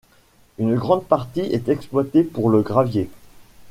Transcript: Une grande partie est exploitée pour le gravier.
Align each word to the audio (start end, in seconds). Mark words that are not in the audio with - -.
Une 0.57 0.73
grande 0.77 1.05
partie 1.05 1.41
est 1.41 1.69
exploitée 1.69 2.23
pour 2.23 2.49
le 2.49 2.63
gravier. 2.63 3.07